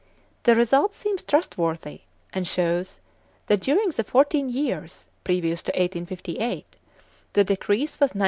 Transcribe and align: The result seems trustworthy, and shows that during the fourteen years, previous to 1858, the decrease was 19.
The 0.45 0.55
result 0.55 0.95
seems 0.95 1.21
trustworthy, 1.21 2.01
and 2.33 2.47
shows 2.47 3.01
that 3.45 3.59
during 3.61 3.89
the 3.89 4.03
fourteen 4.03 4.49
years, 4.49 5.05
previous 5.23 5.61
to 5.61 5.71
1858, 5.73 6.75
the 7.33 7.43
decrease 7.43 7.99
was 7.99 8.15
19. 8.15 8.19